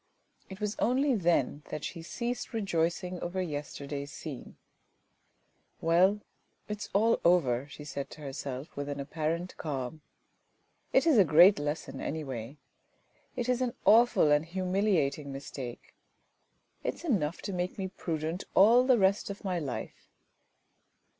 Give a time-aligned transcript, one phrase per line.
[0.49, 4.57] It was only then that she ceased rejoicing over yesterday's scene."
[5.79, 6.21] Well,
[6.67, 10.01] it is all over," she said to herself, with an apparent calm."
[10.91, 12.57] It is a great lesson, anyway.
[13.35, 15.93] It is an awful and humiliating mistake!
[16.83, 20.07] It is enough to make me prudent all the rest of my life."